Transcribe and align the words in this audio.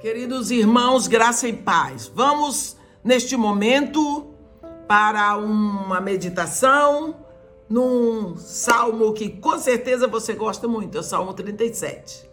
Queridos 0.00 0.50
irmãos, 0.50 1.06
graça 1.06 1.46
e 1.46 1.52
paz. 1.52 2.10
Vamos 2.14 2.74
neste 3.04 3.36
momento 3.36 4.32
para 4.88 5.36
uma 5.36 6.00
meditação 6.00 7.16
num 7.68 8.34
salmo 8.38 9.12
que 9.12 9.28
com 9.28 9.58
certeza 9.58 10.08
você 10.08 10.32
gosta 10.32 10.66
muito, 10.66 10.96
é 10.96 11.00
o 11.02 11.04
Salmo 11.04 11.34
37. 11.34 12.30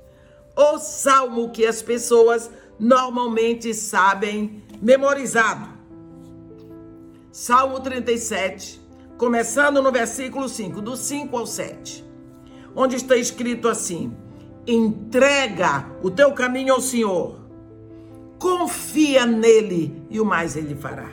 O 0.55 0.77
salmo 0.77 1.49
que 1.49 1.65
as 1.65 1.81
pessoas 1.81 2.49
normalmente 2.79 3.73
sabem 3.73 4.63
memorizado. 4.81 5.67
Salmo 7.33 7.81
37, 7.81 8.79
começando 9.17 9.81
no 9.81 9.91
versículo 9.91 10.47
5, 10.47 10.81
do 10.81 10.95
5 10.95 11.37
ao 11.37 11.45
7, 11.45 12.05
onde 12.73 12.95
está 12.95 13.17
escrito 13.17 13.67
assim: 13.67 14.15
Entrega 14.65 15.85
o 16.01 16.09
teu 16.09 16.31
caminho 16.31 16.73
ao 16.73 16.79
Senhor, 16.79 17.46
confia 18.39 19.25
nele 19.25 20.03
e 20.09 20.19
o 20.19 20.25
mais 20.25 20.55
ele 20.55 20.75
fará. 20.75 21.09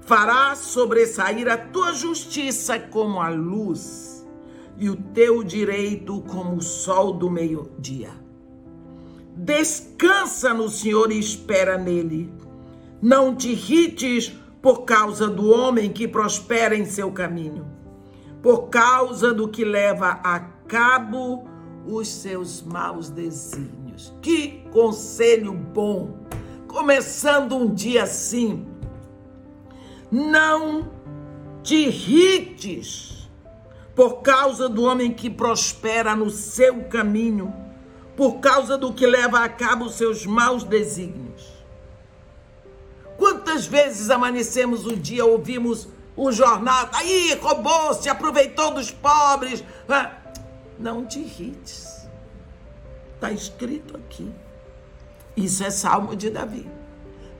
Fará 0.00 0.54
sobressair 0.54 1.48
a 1.48 1.56
tua 1.56 1.92
justiça 1.92 2.78
como 2.78 3.20
a 3.20 3.28
luz 3.28 4.26
e 4.76 4.90
o 4.90 4.96
teu 4.96 5.42
direito 5.42 6.20
como 6.22 6.56
o 6.56 6.62
sol 6.62 7.12
do 7.12 7.30
meio-dia. 7.30 8.10
Descansa 9.36 10.52
no 10.52 10.68
Senhor 10.68 11.10
e 11.10 11.18
espera 11.18 11.78
nele. 11.78 12.32
Não 13.00 13.34
te 13.34 13.50
irrites 13.50 14.32
por 14.60 14.82
causa 14.84 15.28
do 15.28 15.50
homem 15.50 15.90
que 15.90 16.06
prospera 16.06 16.76
em 16.76 16.84
seu 16.84 17.10
caminho, 17.10 17.66
por 18.42 18.68
causa 18.68 19.32
do 19.32 19.48
que 19.48 19.64
leva 19.64 20.20
a 20.22 20.38
cabo 20.68 21.44
os 21.86 22.06
seus 22.08 22.62
maus 22.62 23.08
desígnios. 23.08 23.81
Que 24.20 24.64
conselho 24.72 25.52
bom! 25.52 26.22
Começando 26.66 27.54
um 27.54 27.72
dia 27.72 28.04
assim, 28.04 28.66
não 30.10 30.90
te 31.62 31.74
irrites 31.74 33.28
por 33.94 34.22
causa 34.22 34.68
do 34.68 34.84
homem 34.84 35.12
que 35.12 35.28
prospera 35.28 36.16
no 36.16 36.30
seu 36.30 36.84
caminho, 36.84 37.54
por 38.16 38.40
causa 38.40 38.78
do 38.78 38.92
que 38.92 39.06
leva 39.06 39.40
a 39.40 39.48
cabo 39.48 39.84
os 39.84 39.96
seus 39.96 40.24
maus 40.24 40.64
desígnios. 40.64 41.46
Quantas 43.18 43.66
vezes 43.66 44.08
amanecemos 44.08 44.86
o 44.86 44.96
dia, 44.96 45.24
ouvimos 45.24 45.88
o 46.16 46.32
jornal, 46.32 46.88
aí 46.94 47.38
roubou, 47.40 47.92
se 47.94 48.08
aproveitou 48.08 48.72
dos 48.72 48.90
pobres. 48.90 49.62
Não 50.78 51.04
te 51.04 51.20
irrites. 51.20 51.91
Está 53.22 53.30
escrito 53.30 53.96
aqui. 53.96 54.32
Isso 55.36 55.62
é 55.62 55.70
Salmo 55.70 56.16
de 56.16 56.28
Davi, 56.28 56.68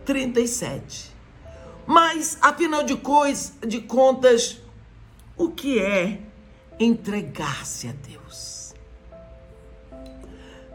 37. 0.04 1.10
Mas, 1.84 2.38
afinal 2.40 2.84
de, 2.84 2.94
coisa, 2.94 3.54
de 3.66 3.80
contas, 3.80 4.60
o 5.36 5.48
que 5.48 5.80
é 5.80 6.20
entregar-se 6.78 7.88
a 7.88 7.92
Deus? 8.08 8.76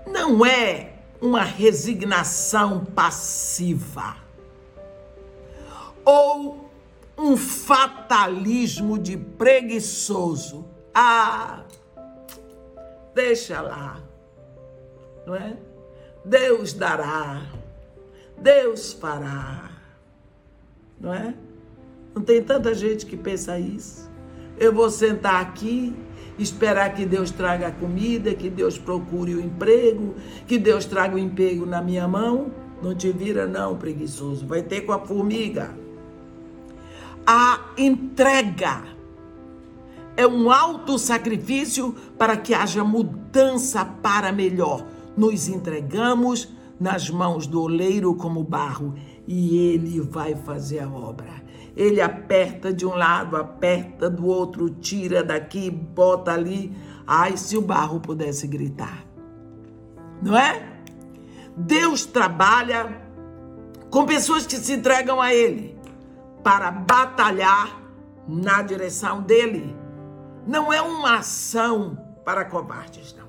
Não 0.05 0.45
é 0.45 0.95
uma 1.21 1.41
resignação 1.41 2.83
passiva 2.83 4.17
ou 6.03 6.69
um 7.17 7.37
fatalismo 7.37 8.99
de 8.99 9.15
preguiçoso. 9.15 10.65
Ah, 10.93 11.63
deixa 13.15 13.61
lá, 13.61 14.01
não 15.27 15.35
é? 15.35 15.57
Deus 16.23 16.71
dará, 16.71 17.41
Deus 18.37 18.93
fará, 18.93 19.71
não 20.99 21.13
é? 21.13 21.35
Não 22.15 22.23
tem 22.23 22.41
tanta 22.41 22.73
gente 22.73 23.05
que 23.05 23.17
pensa 23.17 23.59
isso. 23.59 24.09
Eu 24.57 24.73
vou 24.73 24.89
sentar 24.89 25.41
aqui, 25.41 25.93
esperar 26.39 26.95
que 26.95 27.05
Deus 27.05 27.29
traga 27.29 27.67
a 27.67 27.71
comida, 27.71 28.33
que 28.33 28.49
Deus 28.49 28.77
procure 28.77 29.35
o 29.35 29.41
emprego, 29.41 30.15
que 30.47 30.57
Deus 30.57 30.85
traga 30.85 31.15
o 31.15 31.19
emprego 31.19 31.65
na 31.65 31.81
minha 31.81 32.07
mão. 32.07 32.51
Não 32.81 32.95
te 32.95 33.11
vira, 33.11 33.45
não, 33.45 33.75
preguiçoso. 33.75 34.47
Vai 34.47 34.63
ter 34.63 34.81
com 34.81 34.93
a 34.93 34.99
formiga 34.99 35.75
a 37.27 37.59
entrega. 37.77 38.83
É 40.15 40.25
um 40.25 40.49
alto 40.49 40.97
sacrifício 40.97 41.93
para 42.17 42.37
que 42.37 42.53
haja 42.53 42.85
mudança 42.85 43.83
para 43.83 44.31
melhor. 44.31 44.87
Nos 45.17 45.47
entregamos 45.47 46.55
nas 46.79 47.09
mãos 47.09 47.47
do 47.47 47.61
oleiro 47.61 48.13
como 48.15 48.43
barro 48.43 48.93
e 49.27 49.57
ele 49.57 49.99
vai 49.99 50.35
fazer 50.35 50.79
a 50.79 50.89
obra. 50.89 51.43
Ele 51.75 51.99
aperta 52.01 52.71
de 52.71 52.85
um 52.85 52.95
lado, 52.95 53.35
aperta 53.35 54.09
do 54.09 54.25
outro, 54.25 54.69
tira 54.69 55.23
daqui, 55.23 55.69
bota 55.69 56.31
ali. 56.31 56.75
Ai, 57.05 57.35
se 57.35 57.57
o 57.57 57.61
barro 57.61 57.99
pudesse 57.99 58.47
gritar. 58.47 59.05
Não 60.21 60.37
é? 60.37 60.79
Deus 61.55 62.05
trabalha 62.05 63.01
com 63.89 64.05
pessoas 64.05 64.45
que 64.45 64.55
se 64.55 64.73
entregam 64.73 65.21
a 65.21 65.33
ele 65.33 65.77
para 66.43 66.71
batalhar 66.71 67.81
na 68.27 68.61
direção 68.61 69.21
dele. 69.21 69.75
Não 70.45 70.71
é 70.71 70.81
uma 70.81 71.17
ação 71.17 71.97
para 72.23 72.45
covardes, 72.45 73.15
não. 73.17 73.26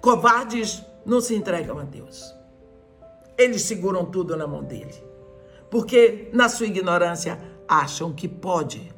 Covardes 0.00 0.82
não 1.04 1.20
se 1.20 1.34
entregam 1.34 1.78
a 1.78 1.84
Deus. 1.84 2.34
Eles 3.36 3.62
seguram 3.62 4.04
tudo 4.04 4.36
na 4.36 4.46
mão 4.46 4.62
dele. 4.62 4.94
Porque, 5.70 6.28
na 6.32 6.48
sua 6.48 6.66
ignorância, 6.66 7.38
acham 7.66 8.12
que 8.12 8.28
pode. 8.28 8.92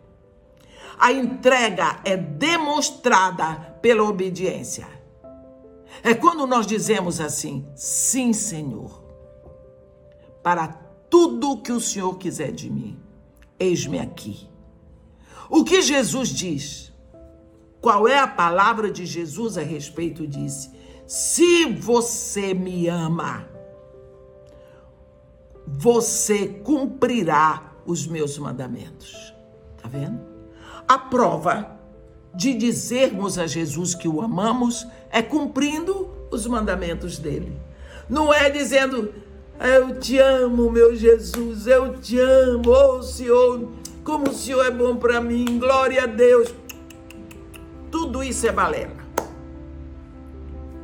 A 0.98 1.12
entrega 1.12 2.00
é 2.04 2.16
demonstrada 2.16 3.54
pela 3.80 4.02
obediência. 4.02 4.86
É 6.02 6.14
quando 6.14 6.46
nós 6.46 6.66
dizemos 6.66 7.20
assim: 7.20 7.66
sim, 7.74 8.32
Senhor, 8.32 9.02
para 10.42 10.68
tudo 11.08 11.62
que 11.62 11.72
o 11.72 11.80
Senhor 11.80 12.18
quiser 12.18 12.52
de 12.52 12.70
mim. 12.70 12.98
Eis-me 13.58 14.00
aqui. 14.00 14.48
O 15.48 15.62
que 15.62 15.80
Jesus 15.80 16.28
diz? 16.30 16.92
Qual 17.80 18.08
é 18.08 18.18
a 18.18 18.26
palavra 18.26 18.90
de 18.90 19.06
Jesus 19.06 19.56
a 19.56 19.62
respeito 19.62 20.26
disso? 20.26 20.72
Se 21.06 21.66
você 21.66 22.54
me 22.54 22.88
ama, 22.88 23.46
você 25.66 26.48
cumprirá 26.48 27.74
os 27.86 28.06
meus 28.06 28.38
mandamentos. 28.38 29.34
Tá 29.80 29.88
vendo? 29.88 30.20
A 30.88 30.98
prova 30.98 31.78
de 32.34 32.54
dizermos 32.54 33.38
a 33.38 33.46
Jesus 33.46 33.94
que 33.94 34.08
o 34.08 34.20
amamos 34.20 34.86
é 35.10 35.22
cumprindo 35.22 36.10
os 36.30 36.46
mandamentos 36.46 37.18
dele. 37.18 37.56
Não 38.08 38.32
é 38.32 38.50
dizendo, 38.50 39.14
eu 39.60 39.98
te 39.98 40.18
amo, 40.18 40.70
meu 40.70 40.96
Jesus, 40.96 41.66
eu 41.66 41.98
te 41.98 42.18
amo, 42.18 42.70
oh 42.70 43.02
Senhor, 43.02 43.68
como 44.02 44.30
o 44.30 44.34
Senhor 44.34 44.64
é 44.66 44.70
bom 44.70 44.96
para 44.96 45.20
mim, 45.20 45.58
glória 45.58 46.02
a 46.02 46.06
Deus. 46.06 46.52
Tudo 47.90 48.22
isso 48.22 48.46
é 48.46 48.52
balela. 48.52 49.03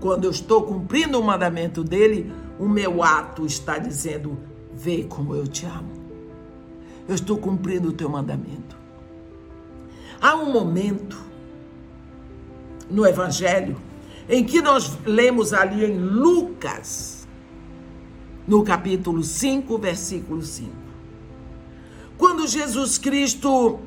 Quando 0.01 0.25
eu 0.25 0.31
estou 0.31 0.63
cumprindo 0.63 1.21
o 1.21 1.23
mandamento 1.23 1.85
dele, 1.85 2.33
o 2.59 2.67
meu 2.69 3.03
ato 3.03 3.45
está 3.45 3.79
dizendo: 3.79 4.39
vê 4.73 5.05
como 5.05 5.35
eu 5.35 5.47
te 5.47 5.67
amo. 5.67 5.93
Eu 7.07 7.15
estou 7.15 7.37
cumprindo 7.37 7.89
o 7.89 7.93
teu 7.93 8.09
mandamento. 8.09 8.77
Há 10.21 10.37
um 10.37 10.53
momento 10.53 11.19
no 12.91 13.07
Evangelho 13.07 13.77
em 14.29 14.45
que 14.45 14.63
nós 14.63 14.99
lemos 15.05 15.53
ali 15.53 15.85
em 15.85 15.99
Lucas 15.99 17.27
no 18.47 18.63
capítulo 18.63 19.23
5, 19.23 19.79
versículo 19.79 20.43
5. 20.43 20.71
Quando 22.17 22.47
Jesus 22.47 22.99
Cristo, 22.99 23.81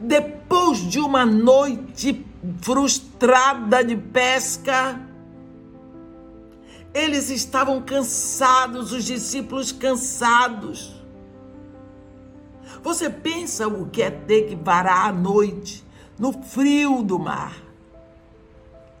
depois 0.00 0.78
de 0.78 0.98
uma 0.98 1.24
noite 1.26 2.24
frustrada 2.60 3.82
de 3.82 3.96
pesca, 3.96 5.00
eles 6.92 7.30
estavam 7.30 7.82
cansados, 7.82 8.92
os 8.92 9.04
discípulos 9.04 9.72
cansados. 9.72 10.94
Você 12.82 13.08
pensa 13.08 13.66
o 13.66 13.86
que 13.86 14.02
é 14.02 14.10
ter 14.10 14.42
que 14.48 14.56
parar 14.56 15.08
à 15.08 15.12
noite, 15.12 15.84
no 16.18 16.32
frio 16.32 17.02
do 17.02 17.18
mar? 17.18 17.64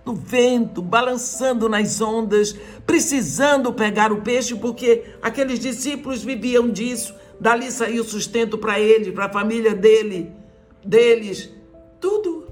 no 0.04 0.14
vento, 0.14 0.82
balançando 0.82 1.68
nas 1.68 2.00
ondas, 2.00 2.54
precisando 2.86 3.72
pegar 3.72 4.12
o 4.12 4.20
peixe, 4.20 4.54
porque 4.54 5.02
aqueles 5.22 5.58
discípulos 5.58 6.22
viviam 6.22 6.68
disso. 6.68 7.14
Dali 7.40 7.70
saiu 7.70 8.04
sustento 8.04 8.58
para 8.58 8.78
eles, 8.78 9.14
para 9.14 9.26
a 9.26 9.32
família 9.32 9.74
dele, 9.74 10.30
deles, 10.84 11.50
tudo. 12.00 12.44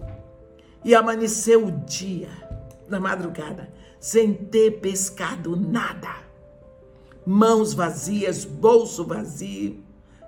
E 0.85 0.95
amanheceu 0.95 1.67
o 1.67 1.71
dia, 1.71 2.31
na 2.89 2.99
madrugada, 2.99 3.73
sem 4.01 4.35
ter 4.35 4.81
pescado 4.81 5.57
nada. 5.57 6.15
Mãos 7.25 7.73
vazias, 7.73 8.45
bolso 8.45 9.05
vazio, 9.05 9.83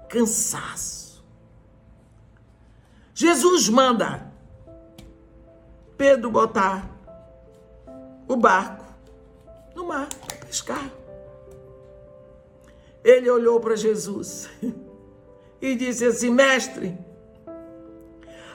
cansaço. 0.09 1.25
Jesus 3.15 3.69
manda 3.69 4.33
Pedro 5.97 6.31
botar 6.31 6.91
o 8.27 8.37
barco 8.37 8.85
no 9.75 9.87
mar 9.87 10.09
para 10.09 10.37
pescar. 10.39 10.91
Ele 13.03 13.29
olhou 13.29 13.61
para 13.61 13.77
Jesus 13.77 14.49
e 15.61 15.75
disse 15.77 16.05
assim: 16.07 16.31
Mestre, 16.31 16.99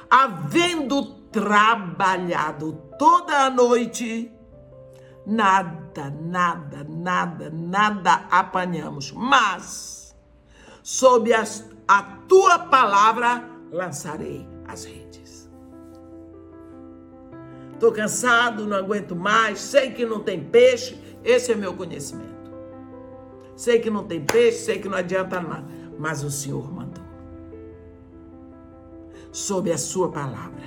havendo 0.10 1.19
trabalhado 1.32 2.74
toda 2.98 3.46
a 3.46 3.50
noite, 3.50 4.32
nada, 5.26 6.10
nada, 6.10 6.86
nada, 6.88 7.50
nada 7.52 8.14
apanhamos, 8.32 9.12
mas 9.12 10.16
sob 10.82 11.34
as, 11.34 11.70
a 11.88 12.02
tua 12.28 12.60
palavra 12.60 13.48
lançarei 13.72 14.48
as 14.68 14.86
redes. 14.86 15.50
Estou 17.74 17.92
cansado, 17.92 18.66
não 18.66 18.76
aguento 18.76 19.16
mais, 19.16 19.60
sei 19.60 19.92
que 19.92 20.06
não 20.06 20.20
tem 20.20 20.44
peixe, 20.44 21.00
esse 21.24 21.52
é 21.52 21.56
meu 21.56 21.74
conhecimento. 21.76 22.30
Sei 23.56 23.80
que 23.80 23.90
não 23.90 24.06
tem 24.06 24.26
peixe, 24.26 24.58
sei 24.60 24.80
que 24.80 24.90
não 24.90 24.98
adianta 24.98 25.40
nada, 25.40 25.66
mas 25.98 26.24
o 26.24 26.32
Senhor 26.32 26.72
mandou. 26.74 27.04
Sob 29.32 29.72
a 29.72 29.78
sua 29.78 30.12
palavra 30.12 30.64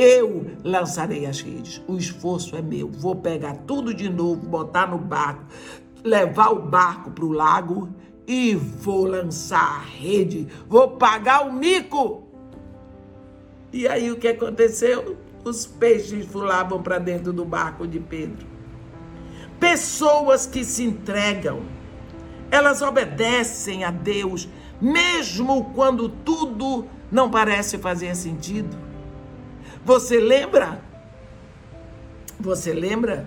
eu 0.00 0.46
lançarei 0.64 1.26
as 1.26 1.42
redes. 1.42 1.82
O 1.86 1.98
esforço 1.98 2.56
é 2.56 2.62
meu. 2.62 2.88
Vou 2.88 3.14
pegar 3.14 3.54
tudo 3.66 3.92
de 3.92 4.08
novo, 4.08 4.46
botar 4.46 4.90
no 4.90 4.96
barco, 4.96 5.44
levar 6.02 6.48
o 6.52 6.62
barco 6.62 7.10
para 7.10 7.24
o 7.24 7.30
lago 7.30 7.90
e 8.26 8.54
vou 8.54 9.04
lançar 9.04 9.80
a 9.80 9.82
rede. 9.82 10.48
Vou 10.66 10.92
pagar 10.92 11.46
o 11.46 11.52
mico. 11.52 12.22
E 13.70 13.86
aí 13.86 14.10
o 14.10 14.16
que 14.16 14.28
aconteceu? 14.28 15.18
Os 15.44 15.66
peixes 15.66 16.24
pulavam 16.24 16.82
para 16.82 16.98
dentro 16.98 17.30
do 17.30 17.44
barco 17.44 17.86
de 17.86 18.00
Pedro. 18.00 18.46
Pessoas 19.58 20.46
que 20.46 20.64
se 20.64 20.82
entregam, 20.82 21.60
elas 22.50 22.80
obedecem 22.80 23.84
a 23.84 23.90
Deus, 23.90 24.48
mesmo 24.80 25.72
quando 25.74 26.08
tudo 26.08 26.86
não 27.12 27.30
parece 27.30 27.76
fazer 27.76 28.16
sentido. 28.16 28.89
Você 29.84 30.20
lembra? 30.20 30.80
Você 32.38 32.72
lembra? 32.72 33.26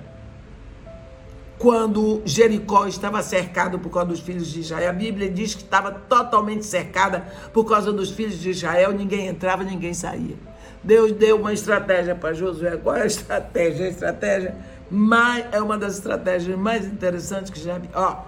Quando 1.57 2.21
Jericó 2.25 2.87
estava 2.87 3.21
cercado 3.21 3.79
por 3.79 3.89
causa 3.89 4.09
dos 4.09 4.19
filhos 4.19 4.47
de 4.47 4.59
Israel, 4.59 4.89
a 4.89 4.93
Bíblia 4.93 5.29
diz 5.29 5.55
que 5.55 5.61
estava 5.61 5.91
totalmente 5.91 6.65
cercada 6.65 7.21
por 7.53 7.63
causa 7.65 7.93
dos 7.93 8.11
filhos 8.11 8.39
de 8.39 8.49
Israel, 8.49 8.91
ninguém 8.91 9.27
entrava, 9.27 9.63
ninguém 9.63 9.93
saía. 9.93 10.35
Deus 10.83 11.13
deu 11.13 11.37
uma 11.37 11.53
estratégia 11.53 12.13
para 12.15 12.33
Josué. 12.33 12.75
Qual 12.77 12.95
é 12.95 13.03
a 13.03 13.05
estratégia? 13.05 13.85
A 13.85 13.89
estratégia 13.89 14.55
mais, 14.91 15.45
é 15.53 15.61
uma 15.61 15.77
das 15.77 15.95
estratégias 15.95 16.57
mais 16.57 16.85
interessantes 16.85 17.49
que 17.49 17.59
já. 17.59 17.79
Ó, 17.93 18.23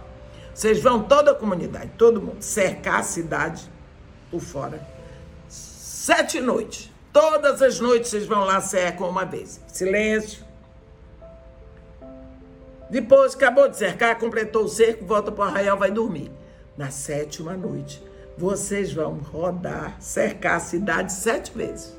vocês 0.54 0.82
vão, 0.82 1.04
toda 1.04 1.32
a 1.32 1.36
comunidade, 1.36 1.92
todo 1.98 2.22
mundo, 2.22 2.42
cercar 2.42 3.02
a 3.02 3.04
cidade 3.04 3.70
por 4.32 4.40
fora. 4.40 4.80
Sete 5.50 6.40
noites. 6.40 6.95
Todas 7.16 7.62
as 7.62 7.80
noites 7.80 8.10
vocês 8.10 8.26
vão 8.26 8.44
lá, 8.44 8.60
cercam 8.60 9.08
uma 9.08 9.24
vez. 9.24 9.62
Silêncio. 9.68 10.44
Depois 12.90 13.34
acabou 13.34 13.70
de 13.70 13.78
cercar, 13.78 14.20
completou 14.20 14.66
o 14.66 14.68
cerco, 14.68 15.06
volta 15.06 15.32
para 15.32 15.46
o 15.46 15.48
arraial, 15.48 15.78
vai 15.78 15.90
dormir. 15.90 16.30
Na 16.78 16.92
sétima 16.92 17.54
noite, 17.54 18.04
vocês 18.38 18.92
vão 18.92 19.14
rodar, 19.14 19.96
cercar 20.02 20.58
a 20.58 20.60
cidade 20.60 21.14
sete 21.14 21.58
vezes. 21.58 21.96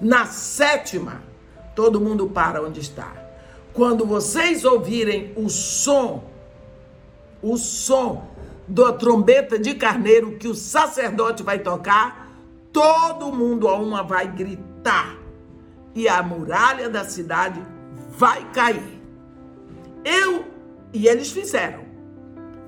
Na 0.00 0.24
sétima, 0.26 1.20
todo 1.74 2.00
mundo 2.00 2.28
para 2.28 2.62
onde 2.62 2.78
está. 2.78 3.12
Quando 3.74 4.06
vocês 4.06 4.64
ouvirem 4.64 5.32
o 5.34 5.50
som, 5.50 6.22
o 7.42 7.56
som 7.56 8.24
da 8.68 8.92
trombeta 8.92 9.58
de 9.58 9.74
carneiro 9.74 10.38
que 10.38 10.46
o 10.46 10.54
sacerdote 10.54 11.42
vai 11.42 11.58
tocar, 11.58 12.29
todo 12.72 13.32
mundo 13.32 13.68
a 13.68 13.76
uma 13.76 14.02
vai 14.02 14.26
gritar 14.26 15.16
e 15.94 16.08
a 16.08 16.22
muralha 16.22 16.88
da 16.88 17.04
cidade 17.04 17.60
vai 18.10 18.50
cair. 18.52 19.00
Eu 20.04 20.44
e 20.92 21.06
eles 21.06 21.30
fizeram. 21.30 21.90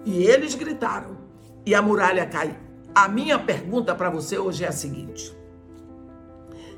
E 0.05 0.25
eles 0.25 0.55
gritaram 0.55 1.17
e 1.65 1.75
a 1.75 1.83
muralha 1.83 2.27
caiu. 2.27 2.57
A 2.95 3.09
minha 3.09 3.39
pergunta 3.39 3.95
para 3.95 4.11
você 4.11 4.37
hoje 4.37 4.65
é 4.65 4.69
a 4.69 4.73
seguinte: 4.73 5.35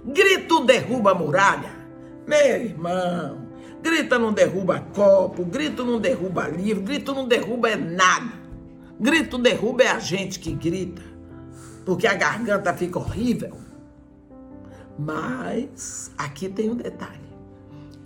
Grito 0.05 0.65
derruba 0.65 1.13
a 1.13 1.15
muralha? 1.15 1.71
Meu 2.27 2.39
irmão, 2.39 3.49
grita 3.83 4.19
não 4.19 4.33
derruba 4.33 4.81
copo, 4.95 5.45
grito 5.45 5.85
não 5.85 5.99
derruba 5.99 6.49
livro, 6.49 6.83
grito 6.83 7.15
não 7.15 7.27
derruba 7.27 7.71
é 7.71 7.77
nada. 7.77 8.45
Grito 9.01 9.39
derruba 9.39 9.83
é 9.83 9.89
a 9.89 9.99
gente 9.99 10.39
que 10.39 10.53
grita 10.53 11.14
porque 11.85 12.07
a 12.07 12.15
garganta 12.15 12.73
fica 12.73 12.99
horrível. 12.99 13.57
Mas 14.99 16.11
aqui 16.17 16.49
tem 16.49 16.71
um 16.71 16.77
detalhe: 16.77 17.29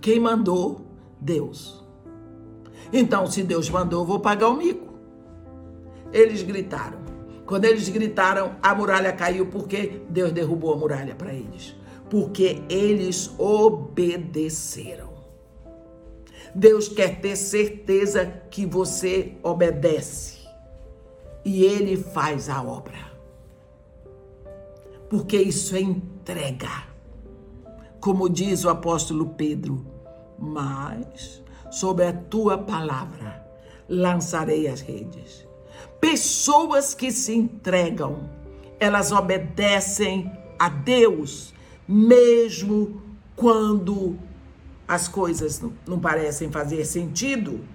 quem 0.01 0.19
mandou? 0.19 0.85
Deus. 1.19 1.83
Então, 2.91 3.27
se 3.27 3.43
Deus 3.43 3.69
mandou, 3.69 4.01
eu 4.01 4.07
vou 4.07 4.19
pagar 4.19 4.49
o 4.49 4.57
mico. 4.57 4.93
Eles 6.11 6.41
gritaram. 6.41 6.99
Quando 7.45 7.65
eles 7.65 7.89
gritaram, 7.89 8.55
a 8.61 8.73
muralha 8.73 9.11
caiu 9.11 9.47
porque 9.47 10.01
Deus 10.09 10.31
derrubou 10.31 10.73
a 10.73 10.77
muralha 10.77 11.13
para 11.13 11.33
eles. 11.33 11.75
Porque 12.09 12.63
eles 12.69 13.31
obedeceram. 13.37 15.09
Deus 16.55 16.87
quer 16.87 17.19
ter 17.19 17.35
certeza 17.35 18.25
que 18.49 18.65
você 18.65 19.37
obedece. 19.43 20.39
E 21.45 21.63
ele 21.63 21.97
faz 21.97 22.49
a 22.49 22.63
obra 22.63 23.08
porque 25.09 25.37
isso 25.37 25.75
é 25.75 25.81
entrega. 25.81 26.87
Como 27.99 28.29
diz 28.29 28.63
o 28.63 28.69
apóstolo 28.69 29.29
Pedro, 29.29 29.85
mas 30.37 31.43
sob 31.71 32.03
a 32.05 32.13
tua 32.13 32.57
palavra 32.57 33.45
lançarei 33.87 34.67
as 34.67 34.81
redes. 34.81 35.47
Pessoas 35.99 36.93
que 36.93 37.11
se 37.11 37.33
entregam, 37.35 38.29
elas 38.79 39.11
obedecem 39.11 40.31
a 40.57 40.69
Deus, 40.69 41.53
mesmo 41.87 43.01
quando 43.35 44.17
as 44.87 45.07
coisas 45.07 45.59
não, 45.59 45.73
não 45.87 45.99
parecem 45.99 46.51
fazer 46.51 46.85
sentido. 46.85 47.65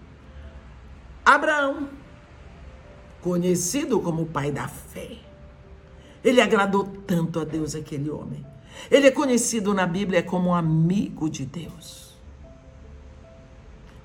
Abraão, 1.24 1.88
conhecido 3.20 4.00
como 4.00 4.26
pai 4.26 4.50
da 4.50 4.68
fé, 4.68 5.23
ele 6.24 6.40
agradou 6.40 6.84
tanto 7.06 7.38
a 7.38 7.44
Deus, 7.44 7.74
aquele 7.74 8.08
homem. 8.08 8.44
Ele 8.90 9.06
é 9.06 9.10
conhecido 9.10 9.74
na 9.74 9.86
Bíblia 9.86 10.22
como 10.22 10.48
um 10.50 10.54
amigo 10.54 11.28
de 11.28 11.44
Deus. 11.44 12.14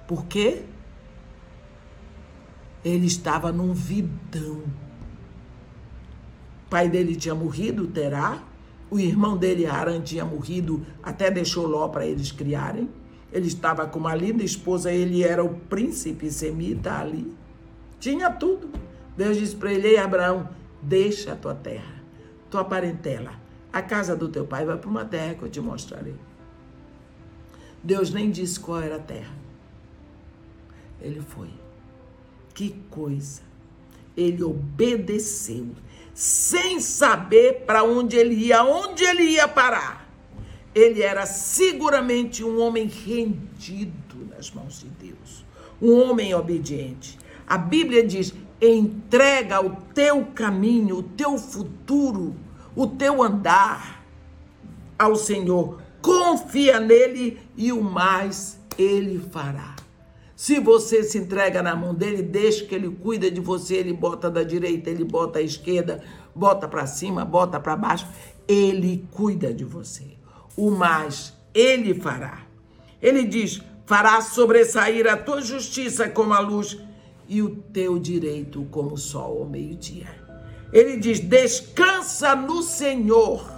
Por 0.05 0.25
quê? 0.25 0.63
Ele 2.83 3.07
estava 3.07 3.53
num 3.53 3.73
vidão. 3.73 4.63
O 6.65 6.69
pai 6.69 6.89
dele 6.89 7.15
tinha 7.15 7.33
morrido, 7.33 7.87
Terá. 7.87 8.43
O 8.91 8.99
irmão 8.99 9.37
dele, 9.37 9.65
Aran, 9.65 10.01
tinha 10.01 10.25
morrido, 10.25 10.85
até 11.01 11.31
deixou 11.31 11.67
Ló 11.67 11.87
para 11.87 12.05
eles 12.05 12.31
criarem. 12.31 12.89
Ele 13.31 13.47
estava 13.47 13.85
com 13.85 13.99
uma 13.99 14.15
linda 14.15 14.43
esposa, 14.43 14.91
ele 14.91 15.23
era 15.23 15.43
o 15.43 15.55
príncipe 15.55 16.29
semita 16.31 16.99
ali. 16.99 17.31
Tinha 17.99 18.31
tudo. 18.31 18.69
Deus 19.15 19.37
disse 19.37 19.55
para 19.55 19.71
ele: 19.71 19.89
Ei, 19.89 19.97
Abraão, 19.97 20.49
deixa 20.81 21.33
a 21.33 21.35
tua 21.35 21.53
terra 21.53 21.98
tua 22.49 22.63
parentela, 22.63 23.33
a 23.71 23.81
casa 23.81 24.15
do 24.15 24.27
teu 24.27 24.45
pai, 24.45 24.65
vai 24.65 24.77
para 24.77 24.89
uma 24.89 25.05
terra 25.05 25.35
que 25.35 25.43
eu 25.43 25.49
te 25.49 25.61
mostrarei. 25.61 26.15
Deus 27.83 28.11
nem 28.11 28.29
disse 28.29 28.59
qual 28.59 28.81
era 28.81 28.97
a 28.97 28.99
terra. 28.99 29.33
Ele 31.01 31.21
foi. 31.21 31.49
Que 32.53 32.75
coisa. 32.89 33.41
Ele 34.17 34.43
obedeceu, 34.43 35.67
sem 36.13 36.79
saber 36.79 37.63
para 37.65 37.83
onde 37.83 38.17
ele 38.17 38.35
ia, 38.35 38.63
onde 38.63 39.03
ele 39.03 39.23
ia 39.23 39.47
parar. 39.47 40.09
Ele 40.75 41.01
era 41.01 41.25
seguramente 41.25 42.43
um 42.43 42.59
homem 42.59 42.85
rendido 42.87 44.27
nas 44.35 44.51
mãos 44.51 44.81
de 44.81 44.87
Deus, 44.87 45.45
um 45.81 45.93
homem 45.93 46.33
obediente. 46.33 47.17
A 47.47 47.57
Bíblia 47.57 48.05
diz: 48.05 48.33
entrega 48.61 49.63
o 49.65 49.75
teu 49.93 50.25
caminho, 50.35 50.97
o 50.97 51.03
teu 51.03 51.37
futuro, 51.37 52.35
o 52.75 52.87
teu 52.87 53.23
andar 53.23 54.03
ao 54.97 55.15
Senhor. 55.15 55.81
Confia 56.01 56.79
nele 56.79 57.39
e 57.55 57.71
o 57.71 57.81
mais 57.81 58.59
ele 58.77 59.19
fará. 59.31 59.75
Se 60.35 60.59
você 60.59 61.03
se 61.03 61.17
entrega 61.17 61.61
na 61.61 61.75
mão 61.75 61.93
dele, 61.93 62.21
deixa 62.21 62.63
que 62.63 62.73
ele 62.73 62.89
cuida 62.89 63.29
de 63.29 63.41
você, 63.41 63.75
ele 63.75 63.91
bota 63.91 64.29
da 64.29 64.41
direita, 64.41 64.89
ele 64.89 65.03
bota 65.03 65.39
à 65.39 65.41
esquerda, 65.41 66.01
bota 66.33 66.65
para 66.65 66.87
cima, 66.87 67.25
bota 67.25 67.59
para 67.59 67.75
baixo, 67.75 68.07
ele 68.47 69.05
cuida 69.11 69.53
de 69.53 69.65
você. 69.65 70.05
O 70.55 70.71
mais 70.71 71.33
ele 71.53 71.93
fará. 71.93 72.43
Ele 73.01 73.25
diz: 73.25 73.61
fará 73.85 74.21
sobressair 74.21 75.11
a 75.11 75.17
tua 75.17 75.41
justiça 75.41 76.07
como 76.07 76.33
a 76.33 76.39
luz 76.39 76.77
e 77.29 77.41
o 77.41 77.55
teu 77.55 77.97
direito 77.97 78.65
como 78.71 78.95
o 78.95 78.97
sol 78.97 79.43
ao 79.43 79.45
meio-dia. 79.45 80.07
Ele 80.73 80.97
diz: 80.97 81.21
descansa 81.21 82.35
no 82.35 82.61
Senhor 82.61 83.49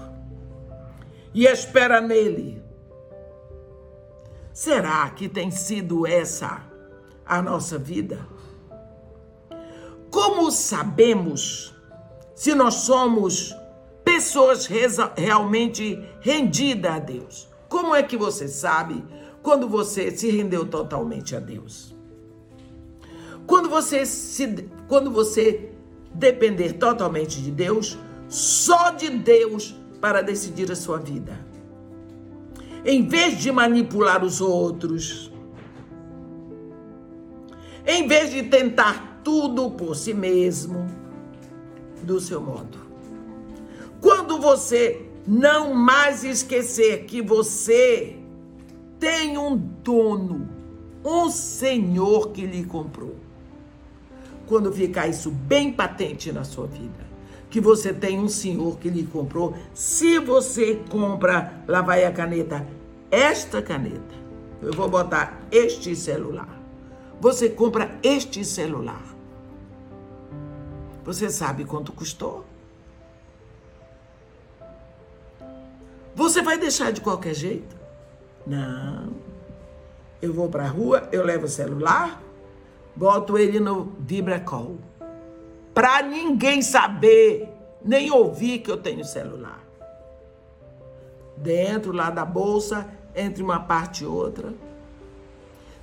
e 1.33 1.45
espera 1.45 1.99
nele. 1.99 2.61
Será 4.53 5.09
que 5.09 5.27
tem 5.27 5.49
sido 5.49 6.05
essa 6.05 6.63
a 7.25 7.41
nossa 7.41 7.79
vida? 7.79 8.27
Como 10.11 10.51
sabemos 10.51 11.73
se 12.35 12.53
nós 12.53 12.75
somos 12.75 13.55
pessoas 14.03 14.67
realmente 15.15 15.97
rendidas 16.19 16.91
a 16.91 16.99
Deus? 16.99 17.47
Como 17.69 17.95
é 17.95 18.03
que 18.03 18.17
você 18.17 18.49
sabe 18.49 19.01
quando 19.41 19.67
você 19.67 20.11
se 20.11 20.29
rendeu 20.29 20.65
totalmente 20.65 21.35
a 21.35 21.39
Deus. 21.39 21.90
Quando 23.51 23.67
você 23.67 24.05
se 24.05 24.69
quando 24.87 25.11
você 25.11 25.71
depender 26.13 26.71
totalmente 26.71 27.41
de 27.41 27.51
Deus, 27.51 27.99
só 28.29 28.91
de 28.91 29.09
Deus 29.09 29.75
para 29.99 30.21
decidir 30.21 30.71
a 30.71 30.75
sua 30.75 30.97
vida. 30.99 31.37
Em 32.85 33.05
vez 33.05 33.41
de 33.41 33.51
manipular 33.51 34.23
os 34.23 34.39
outros, 34.39 35.33
em 37.85 38.07
vez 38.07 38.31
de 38.31 38.43
tentar 38.43 39.19
tudo 39.21 39.69
por 39.71 39.97
si 39.97 40.13
mesmo, 40.13 40.87
do 42.03 42.21
seu 42.21 42.39
modo. 42.39 42.77
Quando 43.99 44.39
você 44.39 45.09
não 45.27 45.73
mais 45.73 46.23
esquecer 46.23 47.03
que 47.03 47.21
você 47.21 48.15
tem 48.97 49.37
um 49.37 49.57
dono, 49.57 50.47
um 51.03 51.29
senhor 51.29 52.31
que 52.31 52.45
lhe 52.45 52.63
comprou. 52.63 53.30
Quando 54.51 54.69
ficar 54.69 55.07
isso 55.07 55.31
bem 55.31 55.71
patente 55.71 56.29
na 56.29 56.43
sua 56.43 56.67
vida, 56.67 57.07
que 57.49 57.61
você 57.61 57.93
tem 57.93 58.19
um 58.19 58.27
senhor 58.27 58.77
que 58.79 58.89
lhe 58.89 59.07
comprou, 59.07 59.55
se 59.73 60.19
você 60.19 60.75
compra, 60.89 61.63
lá 61.65 61.81
vai 61.81 62.03
a 62.03 62.11
caneta, 62.11 62.67
esta 63.09 63.61
caneta, 63.61 64.13
eu 64.61 64.73
vou 64.73 64.89
botar 64.89 65.39
este 65.49 65.95
celular. 65.95 66.49
Você 67.21 67.47
compra 67.47 67.97
este 68.03 68.43
celular. 68.43 69.01
Você 71.05 71.29
sabe 71.29 71.63
quanto 71.63 71.93
custou? 71.93 72.43
Você 76.13 76.41
vai 76.41 76.57
deixar 76.57 76.91
de 76.91 76.99
qualquer 76.99 77.35
jeito? 77.35 77.73
Não. 78.45 79.13
Eu 80.21 80.33
vou 80.33 80.49
para 80.49 80.65
a 80.65 80.67
rua, 80.67 81.07
eu 81.09 81.23
levo 81.23 81.45
o 81.45 81.49
celular, 81.49 82.21
boto 82.95 83.37
ele 83.37 83.59
no 83.59 83.93
vibracol. 83.99 84.77
Para 85.73 86.01
ninguém 86.01 86.61
saber, 86.61 87.49
nem 87.83 88.11
ouvir 88.11 88.59
que 88.59 88.69
eu 88.69 88.77
tenho 88.77 89.03
celular. 89.03 89.63
Dentro 91.37 91.91
lá 91.91 92.09
da 92.09 92.25
bolsa, 92.25 92.87
entre 93.15 93.41
uma 93.41 93.59
parte 93.59 94.03
e 94.03 94.07
outra. 94.07 94.53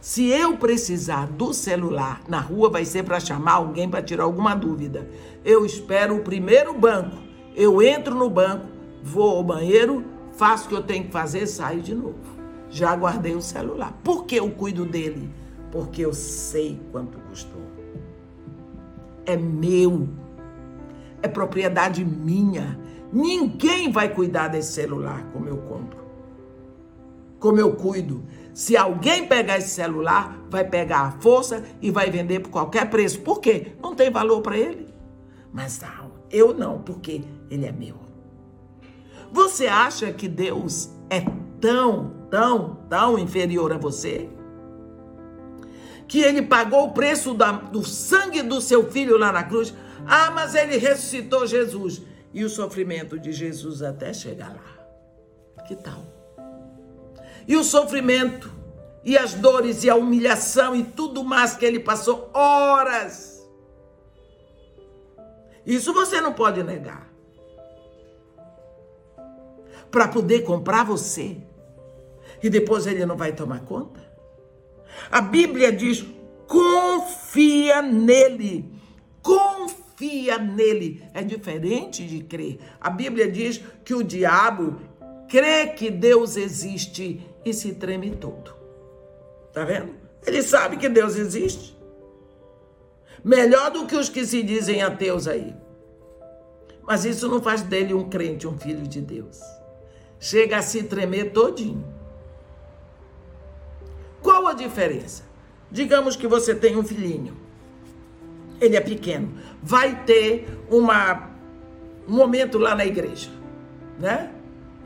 Se 0.01 0.29
eu 0.29 0.57
precisar 0.57 1.27
do 1.27 1.53
celular 1.53 2.23
na 2.29 2.39
rua, 2.39 2.71
vai 2.71 2.85
ser 2.85 3.03
para 3.03 3.19
chamar 3.19 3.55
alguém 3.55 3.89
para 3.89 4.03
tirar 4.03 4.25
alguma 4.25 4.55
dúvida. 4.55 5.09
Eu 5.45 5.67
espero 5.67 6.17
o 6.17 6.23
primeiro 6.23 6.73
banco. 6.73 7.17
Eu 7.57 7.83
entro 7.83 8.15
no 8.15 8.31
banco, 8.31 8.67
vou 9.03 9.37
ao 9.37 9.43
banheiro, 9.43 10.05
faço 10.37 10.67
o 10.67 10.69
que 10.69 10.75
eu 10.77 10.83
tenho 10.83 11.05
que 11.07 11.11
fazer, 11.11 11.47
saio 11.47 11.83
de 11.83 11.95
novo 11.95 12.39
já 12.71 12.95
guardei 12.95 13.35
o 13.35 13.43
celular. 13.43 13.93
Por 14.05 14.25
que 14.25 14.37
eu 14.37 14.51
cuido 14.51 14.85
dele? 14.85 15.31
Porque 15.71 16.05
eu 16.05 16.13
sei 16.13 16.81
quanto 16.91 17.19
custou. 17.21 17.61
É 19.27 19.37
meu. 19.37 20.09
É 21.23 21.29
propriedade 21.29 22.05
minha. 22.05 22.79
Ninguém 23.13 23.91
vai 23.91 24.13
cuidar 24.13 24.49
desse 24.49 24.73
celular 24.73 25.29
como 25.33 25.49
eu 25.49 25.59
compro. 25.59 25.99
Como 27.39 27.59
eu 27.59 27.75
cuido. 27.75 28.25
Se 28.55 28.77
alguém 28.77 29.27
pegar 29.27 29.59
esse 29.59 29.71
celular, 29.71 30.37
vai 30.51 30.65
pegar 30.65 31.01
a 31.03 31.11
força 31.13 31.63
e 31.81 31.91
vai 31.91 32.11
vender 32.11 32.41
por 32.41 32.51
qualquer 32.51 32.91
preço. 32.91 33.21
Por 33.21 33.41
quê? 33.41 33.75
Não 33.83 33.95
tem 33.95 34.11
valor 34.11 34.41
para 34.41 34.57
ele. 34.57 34.89
Mas 35.53 35.81
não, 35.81 36.11
eu 36.31 36.53
não, 36.53 36.81
porque 36.81 37.23
ele 37.51 37.67
é 37.67 37.73
meu. 37.73 37.95
Você 39.31 39.67
acha 39.67 40.13
que 40.13 40.27
Deus 40.27 40.91
é 41.09 41.21
tão, 41.61 42.13
tão, 42.31 42.79
tão 42.89 43.19
inferior 43.19 43.73
a 43.73 43.79
você? 43.79 44.29
Que 46.09 46.23
ele 46.23 46.43
pagou 46.43 46.87
o 46.87 46.93
preço 46.93 47.35
da, 47.35 47.53
do 47.53 47.85
sangue 47.85 48.43
do 48.43 48.61
seu 48.61 48.91
filho 48.91 49.17
lá 49.17 49.31
na 49.31 49.45
cruz. 49.45 49.75
Ah, 50.07 50.31
mas 50.31 50.55
ele 50.55 50.79
ressuscitou 50.79 51.47
Jesus. 51.47 52.03
E 52.33 52.45
o 52.45 52.49
sofrimento 52.49 53.19
de 53.19 53.31
Jesus 53.31 53.83
até 53.83 54.13
chegar 54.13 54.49
lá. 54.49 55.65
Que 55.67 55.77
tal? 55.77 56.03
E 57.47 57.57
o 57.57 57.63
sofrimento, 57.63 58.51
e 59.05 59.17
as 59.17 59.35
dores, 59.35 59.85
e 59.85 59.91
a 59.91 59.95
humilhação, 59.95 60.75
e 60.75 60.83
tudo 60.83 61.23
mais 61.23 61.55
que 61.55 61.65
ele 61.65 61.81
passou 61.81 62.31
horas. 62.33 63.47
Isso 65.65 65.93
você 65.93 66.21
não 66.21 66.33
pode 66.33 66.63
negar. 66.63 67.07
Para 69.91 70.09
poder 70.09 70.41
comprar 70.43 70.85
você 70.85 71.37
e 72.43 72.49
depois 72.49 72.87
ele 72.87 73.05
não 73.05 73.17
vai 73.17 73.33
tomar 73.33 73.61
conta? 73.61 74.08
A 75.11 75.21
Bíblia 75.21 75.73
diz: 75.73 76.05
confia 76.47 77.83
nele. 77.83 78.73
Confia 79.23 80.39
nele. 80.39 81.03
É 81.15 81.23
diferente 81.23 82.07
de 82.07 82.23
crer. 82.23 82.59
A 82.81 82.91
Bíblia 82.91 83.31
diz 83.31 83.61
que 83.85 83.95
o 83.95 84.03
diabo 84.03 84.81
crê 85.29 85.69
que 85.69 85.91
Deus 85.91 86.37
existe 86.37 87.21
e 87.45 87.53
se 87.53 87.75
treme 87.75 88.11
todo. 88.13 88.55
Tá 89.53 89.65
vendo? 89.65 89.95
Ele 90.27 90.43
sabe 90.43 90.77
que 90.77 90.89
Deus 90.89 91.17
existe. 91.17 91.77
Melhor 93.25 93.71
do 93.71 93.87
que 93.87 93.97
os 93.97 94.09
que 94.09 94.25
se 94.25 94.43
dizem 94.43 94.83
ateus 94.83 95.27
aí. 95.27 95.55
Mas 96.83 97.05
isso 97.05 97.29
não 97.29 97.43
faz 97.43 97.63
dele 97.63 97.93
um 97.93 98.09
crente, 98.09 98.47
um 98.47 98.57
filho 98.59 98.87
de 98.87 99.01
Deus. 99.01 99.41
Chega 100.19 100.59
a 100.59 100.63
se 100.63 100.85
tremer 100.85 101.33
todinho. 101.33 101.85
Diferença? 104.55 105.25
Digamos 105.71 106.17
que 106.17 106.27
você 106.27 106.55
tem 106.55 106.77
um 106.77 106.83
filhinho. 106.83 107.35
Ele 108.61 108.77
é 108.77 108.81
pequeno. 108.81 109.33
Vai 109.63 110.05
ter 110.05 110.49
uma, 110.71 111.31
um 112.09 112.15
momento 112.15 112.59
lá 112.59 112.75
na 112.75 112.85
igreja, 112.85 113.31
né? 113.99 114.31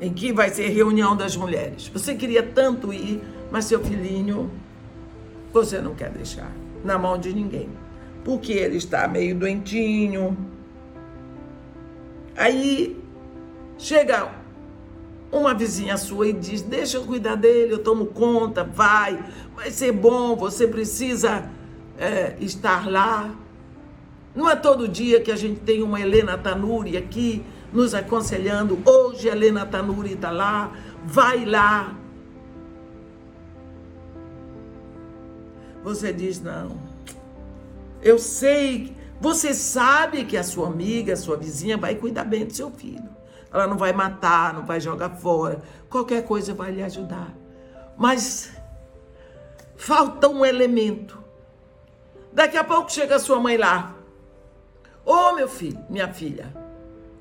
Em 0.00 0.12
que 0.12 0.32
vai 0.32 0.50
ser 0.50 0.68
reunião 0.68 1.16
das 1.16 1.36
mulheres. 1.36 1.88
Você 1.88 2.14
queria 2.14 2.42
tanto 2.42 2.92
ir, 2.92 3.22
mas 3.50 3.66
seu 3.66 3.82
filhinho 3.82 4.50
você 5.52 5.80
não 5.80 5.94
quer 5.94 6.10
deixar 6.10 6.50
na 6.84 6.98
mão 6.98 7.18
de 7.18 7.32
ninguém. 7.32 7.68
Porque 8.24 8.52
ele 8.52 8.76
está 8.76 9.06
meio 9.06 9.34
doentinho. 9.34 10.36
Aí 12.36 12.98
chega 13.78 14.30
uma 15.32 15.54
vizinha 15.54 15.96
sua 15.96 16.28
e 16.28 16.32
diz: 16.34 16.60
Deixa 16.60 16.98
eu 16.98 17.04
cuidar 17.04 17.34
dele, 17.34 17.72
eu 17.72 17.78
tomo 17.78 18.06
conta, 18.06 18.62
vai, 18.62 19.24
vai 19.56 19.70
ser 19.70 19.90
bom, 19.90 20.36
você 20.36 20.68
precisa 20.68 21.50
é, 21.98 22.36
estar 22.38 22.88
lá. 22.88 23.34
Não 24.34 24.48
é 24.48 24.54
todo 24.54 24.86
dia 24.86 25.20
que 25.20 25.32
a 25.32 25.36
gente 25.36 25.60
tem 25.60 25.82
uma 25.82 26.00
Helena 26.00 26.36
Tanuri 26.36 26.96
aqui 26.96 27.42
nos 27.72 27.94
aconselhando. 27.94 28.78
Hoje 28.84 29.28
a 29.28 29.32
Helena 29.32 29.64
Tanuri 29.64 30.12
está 30.12 30.30
lá, 30.30 30.72
vai 31.04 31.46
lá. 31.46 31.96
Você 35.82 36.12
diz: 36.12 36.40
Não, 36.40 36.78
eu 38.02 38.18
sei, 38.18 38.94
você 39.18 39.54
sabe 39.54 40.24
que 40.24 40.36
a 40.36 40.44
sua 40.44 40.66
amiga, 40.66 41.14
a 41.14 41.16
sua 41.16 41.36
vizinha 41.36 41.78
vai 41.78 41.94
cuidar 41.94 42.24
bem 42.24 42.44
do 42.44 42.52
seu 42.52 42.70
filho. 42.70 43.11
Ela 43.52 43.66
não 43.66 43.76
vai 43.76 43.92
matar, 43.92 44.54
não 44.54 44.64
vai 44.64 44.80
jogar 44.80 45.10
fora. 45.10 45.60
Qualquer 45.88 46.24
coisa 46.24 46.54
vai 46.54 46.70
lhe 46.70 46.82
ajudar. 46.82 47.34
Mas 47.96 48.52
falta 49.76 50.28
um 50.28 50.44
elemento. 50.44 51.22
Daqui 52.32 52.56
a 52.56 52.64
pouco 52.64 52.90
chega 52.90 53.16
a 53.16 53.18
sua 53.18 53.38
mãe 53.38 53.56
lá. 53.56 53.94
Ô 55.04 55.12
oh, 55.12 55.32
meu 55.34 55.48
filho, 55.48 55.84
minha 55.90 56.12
filha, 56.12 56.54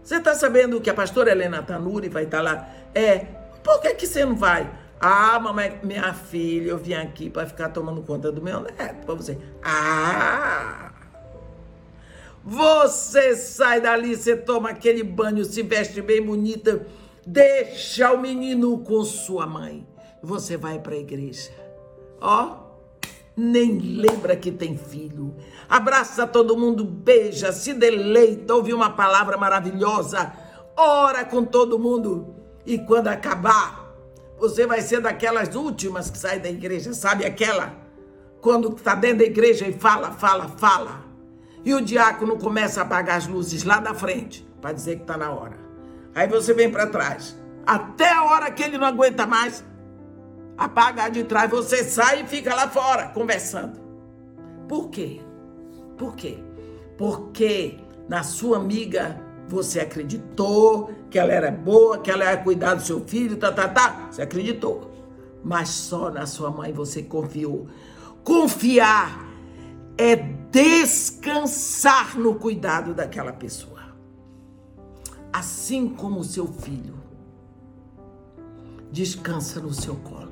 você 0.01 0.17
está 0.17 0.35
sabendo 0.35 0.79
que 0.79 0.89
a 0.89 0.93
pastora 0.93 1.31
Helena 1.31 1.61
Tanuri 1.63 2.09
vai 2.09 2.23
estar 2.23 2.37
tá 2.37 2.43
lá? 2.43 2.69
É, 2.93 3.19
por 3.63 3.81
que, 3.81 3.95
que 3.95 4.07
você 4.07 4.23
não 4.23 4.35
vai? 4.35 4.69
Ah, 4.99 5.39
mamãe, 5.39 5.79
minha 5.83 6.13
filha, 6.13 6.69
eu 6.69 6.77
vim 6.77 6.93
aqui 6.93 7.29
para 7.29 7.47
ficar 7.47 7.69
tomando 7.69 8.03
conta 8.03 8.31
do 8.31 8.41
meu 8.41 8.59
neto, 8.59 9.05
para 9.05 9.15
você. 9.15 9.37
Ah! 9.63 10.90
Você 12.43 13.35
sai 13.35 13.79
dali, 13.79 14.15
você 14.15 14.35
toma 14.35 14.69
aquele 14.69 15.03
banho, 15.03 15.45
se 15.45 15.61
veste 15.61 16.01
bem 16.01 16.21
bonita, 16.21 16.87
deixa 17.25 18.11
o 18.11 18.19
menino 18.19 18.79
com 18.79 19.03
sua 19.03 19.45
mãe. 19.45 19.87
Você 20.23 20.57
vai 20.57 20.79
para 20.79 20.95
a 20.95 20.99
igreja. 20.99 21.51
Ó, 22.19 22.57
nem 23.37 23.77
lembra 23.77 24.35
que 24.35 24.51
tem 24.51 24.75
filho. 24.75 25.35
Abraça 25.69 26.25
todo 26.25 26.57
mundo, 26.57 26.83
beija, 26.83 27.51
se 27.51 27.73
deleita, 27.73 28.55
ouve 28.55 28.73
uma 28.73 28.89
palavra 28.89 29.37
maravilhosa, 29.37 30.33
ora 30.75 31.23
com 31.23 31.45
todo 31.45 31.79
mundo. 31.79 32.35
E 32.65 32.77
quando 32.79 33.07
acabar, 33.07 33.95
você 34.39 34.65
vai 34.65 34.81
ser 34.81 34.99
daquelas 34.99 35.55
últimas 35.55 36.09
que 36.09 36.17
sai 36.17 36.39
da 36.39 36.49
igreja, 36.49 36.93
sabe 36.93 37.25
aquela? 37.25 37.75
Quando 38.41 38.75
está 38.75 38.95
dentro 38.95 39.19
da 39.19 39.25
igreja 39.25 39.67
e 39.67 39.73
fala, 39.73 40.11
fala, 40.11 40.47
fala. 40.49 41.10
E 41.63 41.73
o 41.73 41.81
diácono 41.81 42.37
começa 42.37 42.81
a 42.81 42.83
apagar 42.83 43.17
as 43.17 43.27
luzes 43.27 43.63
lá 43.63 43.79
da 43.79 43.93
frente, 43.93 44.47
para 44.59 44.73
dizer 44.73 44.95
que 44.97 45.03
está 45.03 45.17
na 45.17 45.31
hora. 45.31 45.57
Aí 46.15 46.27
você 46.27 46.53
vem 46.53 46.71
para 46.71 46.87
trás. 46.87 47.37
Até 47.65 48.11
a 48.11 48.23
hora 48.23 48.51
que 48.51 48.63
ele 48.63 48.77
não 48.77 48.87
aguenta 48.87 49.27
mais, 49.27 49.63
apaga 50.57 51.09
de 51.09 51.23
trás, 51.23 51.49
você 51.49 51.83
sai 51.83 52.21
e 52.21 52.27
fica 52.27 52.53
lá 52.53 52.67
fora 52.67 53.09
conversando. 53.09 53.79
Por 54.67 54.89
quê? 54.89 55.21
Por 55.97 56.15
quê? 56.15 56.39
Porque 56.97 57.77
na 58.09 58.23
sua 58.23 58.57
amiga 58.57 59.21
você 59.47 59.81
acreditou 59.81 60.91
que 61.09 61.19
ela 61.19 61.31
era 61.31 61.51
boa, 61.51 61.99
que 61.99 62.09
ela 62.09 62.25
ia 62.25 62.37
cuidar 62.37 62.75
do 62.75 62.81
seu 62.81 63.01
filho, 63.01 63.37
tá, 63.37 63.51
tá, 63.51 63.67
tá. 63.67 64.07
Você 64.09 64.21
acreditou. 64.21 64.89
Mas 65.43 65.69
só 65.69 66.09
na 66.09 66.25
sua 66.25 66.49
mãe 66.49 66.71
você 66.71 67.03
confiou. 67.03 67.67
Confiar 68.23 69.30
é 70.01 70.15
descansar 70.15 72.17
no 72.17 72.33
cuidado 72.33 72.91
daquela 72.91 73.31
pessoa. 73.31 73.81
Assim 75.31 75.87
como 75.87 76.19
o 76.19 76.23
seu 76.23 76.47
filho 76.47 76.95
descansa 78.91 79.59
no 79.59 79.71
seu 79.71 79.95
colo. 79.97 80.31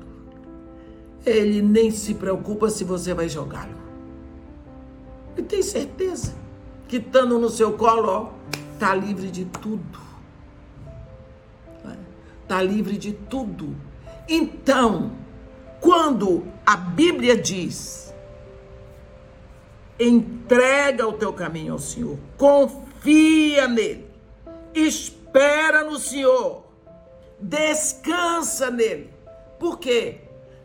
Ele 1.24 1.62
nem 1.62 1.92
se 1.92 2.14
preocupa 2.14 2.68
se 2.68 2.82
você 2.82 3.14
vai 3.14 3.28
jogá-lo. 3.28 3.76
E 5.36 5.42
tem 5.42 5.62
certeza 5.62 6.34
que 6.88 6.96
estando 6.96 7.38
no 7.38 7.48
seu 7.48 7.74
colo, 7.74 8.08
ó, 8.08 8.30
tá 8.76 8.92
livre 8.92 9.30
de 9.30 9.44
tudo. 9.44 10.00
Tá 12.48 12.60
livre 12.60 12.98
de 12.98 13.12
tudo. 13.12 13.76
Então, 14.28 15.12
quando 15.80 16.42
a 16.66 16.76
Bíblia 16.76 17.36
diz: 17.36 18.09
entrega 20.00 21.06
o 21.06 21.12
teu 21.12 21.32
caminho 21.32 21.74
ao 21.74 21.78
Senhor, 21.78 22.18
confia 22.38 23.68
nele, 23.68 24.08
espera 24.74 25.84
no 25.84 25.98
Senhor, 25.98 26.64
descansa 27.38 28.70
nele. 28.70 29.10
Por 29.58 29.78
quê? 29.78 30.20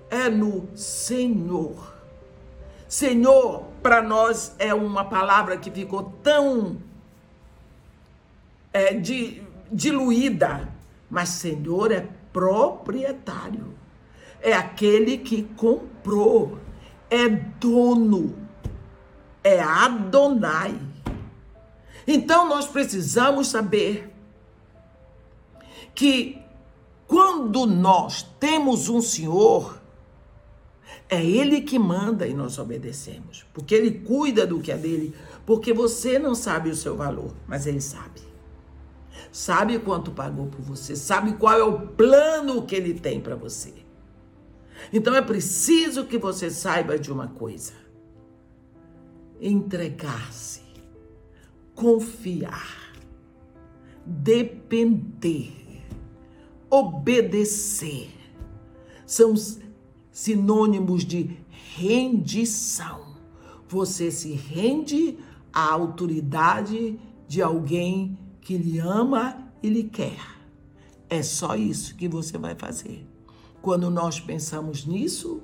É 0.10 0.30
no 0.30 0.70
Senhor. 0.74 1.94
Senhor, 2.88 3.65
para 3.84 4.01
nós 4.01 4.56
é 4.58 4.74
uma 4.74 5.04
palavra 5.04 5.58
que 5.58 5.70
ficou 5.70 6.13
tão 6.24 6.77
é, 8.72 8.94
de, 8.94 9.42
diluída, 9.70 10.70
mas 11.10 11.30
Senhor 11.30 11.92
é 11.92 12.08
proprietário, 12.32 13.74
é 14.42 14.54
aquele 14.54 15.18
que 15.18 15.44
comprou, 15.56 16.58
é 17.10 17.27
dono, 17.27 18.44
é 19.45 19.62
Adonai. 19.62 20.75
Então 22.08 22.49
nós 22.49 22.67
precisamos 22.67 23.47
saber 23.47 24.12
que 25.93 26.41
quando 27.08 27.65
nós 27.65 28.23
temos 28.39 28.89
um 28.89 29.01
Senhor, 29.01 29.79
é 31.08 31.23
Ele 31.23 31.62
que 31.62 31.79
manda 31.79 32.27
e 32.27 32.34
nós 32.34 32.58
obedecemos, 32.58 33.45
porque 33.53 33.73
Ele 33.73 33.91
cuida 33.99 34.45
do 34.45 34.60
que 34.60 34.71
é 34.71 34.77
dele, 34.77 35.15
porque 35.45 35.71
você 35.71 36.17
não 36.17 36.34
sabe 36.34 36.69
o 36.69 36.75
seu 36.75 36.97
valor, 36.97 37.31
mas 37.47 37.67
Ele 37.67 37.79
sabe 37.79 38.25
sabe 39.36 39.77
quanto 39.79 40.12
pagou 40.12 40.47
por 40.47 40.62
você, 40.62 40.95
sabe 40.95 41.34
qual 41.34 41.60
é 41.60 41.63
o 41.63 41.88
plano 41.89 42.65
que 42.65 42.73
ele 42.73 42.93
tem 42.93 43.19
para 43.19 43.36
você. 43.36 43.73
Então 44.93 45.13
é 45.13 45.21
preciso 45.21 46.05
que 46.05 46.17
você 46.17 46.49
saiba 46.49 46.97
de 46.97 47.12
uma 47.12 47.27
coisa: 47.27 47.73
entregar-se, 49.47 50.62
confiar, 51.75 52.95
depender, 54.03 55.84
obedecer. 56.67 58.10
São 59.05 59.36
sinônimos 60.12 61.05
de 61.05 61.38
rendição. 61.75 63.05
Você 63.69 64.10
se 64.10 64.34
rende 64.34 65.19
à 65.53 65.71
autoridade 65.71 66.99
de 67.27 67.39
alguém 67.39 68.17
que 68.41 68.58
lhe 68.58 68.79
ama 68.79 69.51
e 69.62 69.69
lhe 69.69 69.84
quer. 69.84 70.19
É 71.08 71.21
só 71.21 71.55
isso 71.55 71.95
que 71.95 72.08
você 72.08 72.36
vai 72.36 72.55
fazer. 72.55 73.08
Quando 73.62 73.91
nós 73.91 74.19
pensamos 74.19 74.88
nisso 74.88 75.43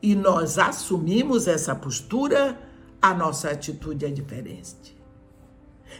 e 0.00 0.14
nós 0.14 0.56
assumimos 0.56 1.48
essa 1.48 1.74
postura, 1.74 2.69
a 3.00 3.14
nossa 3.14 3.50
atitude 3.50 4.04
é 4.04 4.08
diferente. 4.10 4.98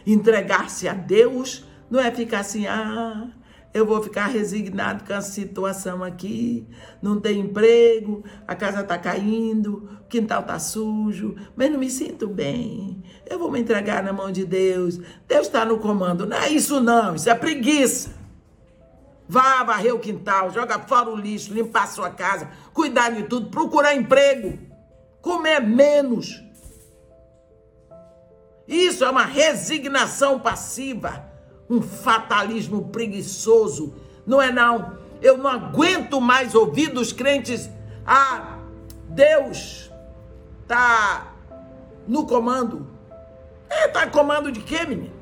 Entregar-se 0.05 0.87
a 0.87 0.93
Deus 0.93 1.65
não 1.89 1.99
é 1.99 2.11
ficar 2.11 2.39
assim, 2.39 2.67
ah, 2.67 3.29
eu 3.73 3.85
vou 3.85 4.01
ficar 4.01 4.27
resignado 4.27 5.03
com 5.05 5.13
a 5.13 5.21
situação 5.21 6.03
aqui, 6.03 6.67
não 7.01 7.19
tem 7.19 7.39
emprego, 7.39 8.23
a 8.47 8.53
casa 8.55 8.81
está 8.81 8.97
caindo, 8.97 9.89
o 10.01 10.07
quintal 10.09 10.41
está 10.41 10.59
sujo, 10.59 11.35
mas 11.55 11.71
não 11.71 11.79
me 11.79 11.89
sinto 11.89 12.27
bem. 12.27 13.01
Eu 13.29 13.39
vou 13.39 13.49
me 13.49 13.59
entregar 13.61 14.03
na 14.03 14.11
mão 14.11 14.31
de 14.31 14.45
Deus. 14.45 14.97
Deus 15.27 15.47
está 15.47 15.63
no 15.63 15.79
comando. 15.79 16.25
Não 16.25 16.35
é 16.35 16.49
isso 16.49 16.81
não, 16.81 17.15
isso 17.15 17.29
é 17.29 17.35
preguiça. 17.35 18.13
Vá 19.27 19.63
varrer 19.63 19.95
o 19.95 19.99
quintal, 19.99 20.51
joga 20.51 20.77
fora 20.79 21.09
o 21.09 21.15
lixo, 21.15 21.53
limpar 21.53 21.83
a 21.83 21.87
sua 21.87 22.09
casa, 22.09 22.49
cuidar 22.73 23.11
de 23.11 23.23
tudo, 23.23 23.49
procurar 23.49 23.95
emprego, 23.95 24.59
comer 25.21 25.61
menos. 25.61 26.43
Isso 28.71 29.03
é 29.03 29.09
uma 29.09 29.25
resignação 29.25 30.39
passiva 30.39 31.29
um 31.69 31.81
fatalismo 31.81 32.89
preguiçoso. 32.89 33.93
Não 34.25 34.41
é 34.41 34.49
não. 34.49 34.97
Eu 35.21 35.37
não 35.37 35.49
aguento 35.49 36.19
mais 36.19 36.55
ouvir 36.55 36.87
dos 36.87 37.13
crentes, 37.13 37.69
ah, 38.05 38.57
Deus 39.09 39.91
tá 40.67 41.33
no 42.07 42.25
comando. 42.25 42.87
É, 43.69 43.89
tá 43.89 44.07
comando 44.07 44.51
de 44.51 44.61
quê, 44.61 44.85
menino? 44.85 45.13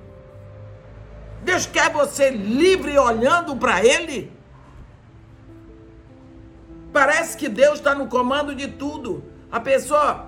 Deus 1.44 1.66
quer 1.66 1.92
você 1.92 2.30
livre 2.30 2.98
olhando 2.98 3.56
para 3.56 3.84
ele? 3.84 4.32
Parece 6.94 7.36
que 7.36 7.50
Deus 7.50 7.80
está 7.80 7.96
no 7.96 8.08
comando 8.08 8.56
de 8.56 8.68
tudo. 8.68 9.24
A 9.52 9.60
pessoa 9.60 10.28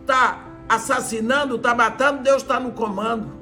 está 0.00 0.45
assassinando, 0.68 1.56
está 1.56 1.74
matando, 1.74 2.22
Deus 2.22 2.42
está 2.42 2.58
no 2.58 2.72
comando. 2.72 3.32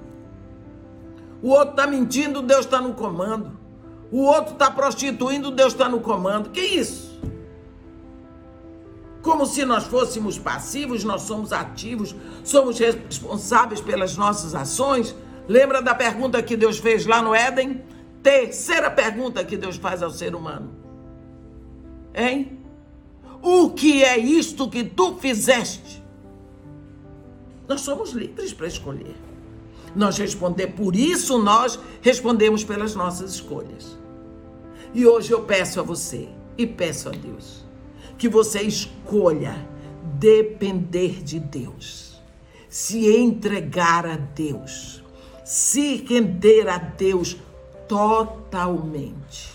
O 1.42 1.50
outro 1.50 1.70
está 1.70 1.86
mentindo, 1.86 2.42
Deus 2.42 2.64
está 2.64 2.80
no 2.80 2.94
comando. 2.94 3.58
O 4.10 4.22
outro 4.22 4.52
está 4.52 4.70
prostituindo, 4.70 5.50
Deus 5.50 5.72
está 5.72 5.88
no 5.88 6.00
comando. 6.00 6.50
Que 6.50 6.60
isso? 6.60 7.18
Como 9.22 9.46
se 9.46 9.64
nós 9.64 9.84
fôssemos 9.84 10.38
passivos, 10.38 11.02
nós 11.02 11.22
somos 11.22 11.52
ativos, 11.52 12.14
somos 12.44 12.78
responsáveis 12.78 13.80
pelas 13.80 14.16
nossas 14.16 14.54
ações. 14.54 15.14
Lembra 15.48 15.80
da 15.80 15.94
pergunta 15.94 16.42
que 16.42 16.56
Deus 16.56 16.78
fez 16.78 17.06
lá 17.06 17.22
no 17.22 17.34
Éden? 17.34 17.82
Terceira 18.22 18.90
pergunta 18.90 19.44
que 19.44 19.56
Deus 19.56 19.76
faz 19.76 20.02
ao 20.02 20.10
ser 20.10 20.34
humano. 20.34 20.70
Hein? 22.14 22.60
O 23.42 23.70
que 23.70 24.04
é 24.04 24.18
isto 24.18 24.68
que 24.68 24.84
tu 24.84 25.16
fizeste? 25.16 26.03
Nós 27.68 27.80
somos 27.80 28.10
livres 28.10 28.52
para 28.52 28.66
escolher 28.66 29.14
nós 29.94 30.18
responder. 30.18 30.68
Por 30.68 30.96
isso 30.96 31.38
nós 31.38 31.78
respondemos 32.02 32.64
pelas 32.64 32.94
nossas 32.94 33.34
escolhas. 33.34 33.96
E 34.92 35.06
hoje 35.06 35.32
eu 35.32 35.42
peço 35.42 35.80
a 35.80 35.82
você 35.82 36.28
e 36.56 36.66
peço 36.66 37.08
a 37.08 37.12
Deus 37.12 37.64
que 38.16 38.28
você 38.28 38.62
escolha 38.62 39.56
depender 40.18 41.22
de 41.22 41.40
Deus, 41.40 42.22
se 42.68 43.10
entregar 43.16 44.06
a 44.06 44.16
Deus, 44.16 45.02
se 45.44 45.96
render 45.96 46.68
a 46.68 46.78
Deus 46.78 47.36
totalmente 47.88 49.52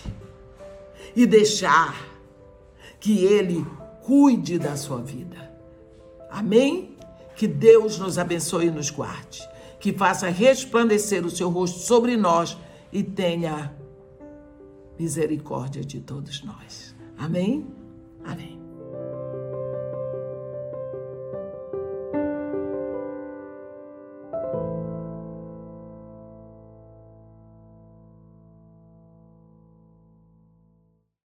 e 1.16 1.26
deixar 1.26 2.06
que 3.00 3.24
Ele 3.24 3.66
cuide 4.02 4.58
da 4.58 4.76
sua 4.76 4.98
vida. 4.98 5.50
Amém? 6.30 6.89
Que 7.40 7.48
Deus 7.48 7.98
nos 7.98 8.18
abençoe 8.18 8.66
e 8.66 8.70
nos 8.70 8.90
guarde. 8.90 9.40
Que 9.80 9.94
faça 9.94 10.28
resplandecer 10.28 11.24
o 11.24 11.30
seu 11.30 11.48
rosto 11.48 11.78
sobre 11.78 12.14
nós 12.14 12.54
e 12.92 13.02
tenha 13.02 13.74
misericórdia 14.98 15.82
de 15.82 16.02
todos 16.02 16.44
nós. 16.44 16.94
Amém? 17.16 17.66
Amém. 18.22 18.59